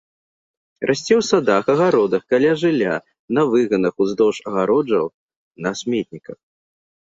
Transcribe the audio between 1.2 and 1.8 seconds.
садах,